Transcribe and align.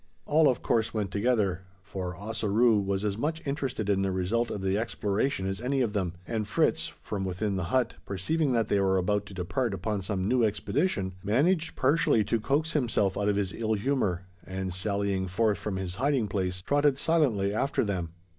All, 0.25 0.49
of 0.49 0.63
course, 0.63 0.95
went 0.95 1.11
together: 1.11 1.61
for 1.83 2.15
Ossaroo 2.17 2.79
was 2.79 3.05
as 3.05 3.19
much 3.19 3.45
interested 3.45 3.87
in 3.87 4.01
the 4.01 4.11
result 4.11 4.49
of 4.49 4.63
the 4.63 4.75
exploration 4.75 5.45
as 5.45 5.61
any 5.61 5.81
of 5.81 5.93
them; 5.93 6.13
and 6.25 6.47
Fritz, 6.47 6.87
from 6.87 7.23
within 7.23 7.55
the 7.55 7.65
hut, 7.65 7.93
perceiving 8.07 8.51
that 8.53 8.67
they 8.67 8.79
were 8.79 8.97
about 8.97 9.27
to 9.27 9.35
depart 9.35 9.75
upon 9.75 10.01
some 10.01 10.27
new 10.27 10.43
expedition, 10.43 11.13
managed 11.23 11.75
partially 11.75 12.23
to 12.23 12.39
coax 12.39 12.71
himself 12.71 13.15
out 13.15 13.29
of 13.29 13.35
his 13.35 13.53
ill 13.53 13.73
humour; 13.75 14.23
and, 14.43 14.73
sallying 14.73 15.27
forth 15.27 15.59
from 15.59 15.75
his 15.77 15.93
hiding 15.97 16.27
place, 16.27 16.63
trotted 16.63 16.97
silently 16.97 17.53
after 17.53 17.85
them. 17.85 18.09